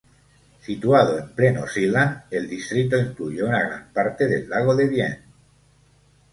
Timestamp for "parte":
3.93-4.27